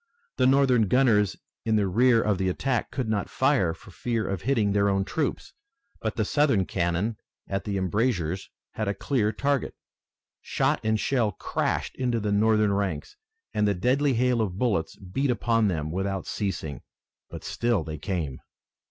[0.37, 4.41] The Northern gunners in the rear of the attack could not fire for fear of
[4.41, 5.53] hitting their own troops,
[6.01, 9.75] but the Southern cannon at the embrasures had a clear target.
[10.41, 13.15] Shot and shell crashed into the Northern ranks,
[13.53, 16.81] and the deadly hail of bullets beat upon them without ceasing.
[17.29, 18.39] But still they came.